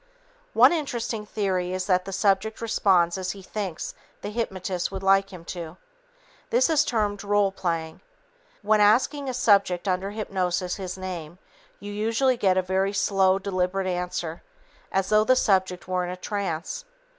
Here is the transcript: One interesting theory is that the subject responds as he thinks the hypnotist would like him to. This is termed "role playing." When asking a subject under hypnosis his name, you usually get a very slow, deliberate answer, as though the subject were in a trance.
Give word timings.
One 0.53 0.73
interesting 0.73 1.27
theory 1.27 1.73
is 1.73 1.85
that 1.85 2.05
the 2.05 2.11
subject 2.11 2.59
responds 2.59 3.19
as 3.19 3.33
he 3.33 3.43
thinks 3.43 3.93
the 4.23 4.31
hypnotist 4.31 4.91
would 4.91 5.03
like 5.03 5.31
him 5.31 5.45
to. 5.53 5.77
This 6.49 6.71
is 6.71 6.83
termed 6.83 7.23
"role 7.23 7.51
playing." 7.51 8.01
When 8.63 8.81
asking 8.81 9.29
a 9.29 9.33
subject 9.35 9.87
under 9.87 10.09
hypnosis 10.09 10.77
his 10.77 10.97
name, 10.97 11.37
you 11.79 11.91
usually 11.93 12.35
get 12.35 12.57
a 12.57 12.63
very 12.63 12.93
slow, 12.93 13.37
deliberate 13.37 13.85
answer, 13.85 14.41
as 14.91 15.09
though 15.09 15.23
the 15.23 15.35
subject 15.35 15.87
were 15.87 16.03
in 16.03 16.09
a 16.09 16.17
trance. 16.17 16.83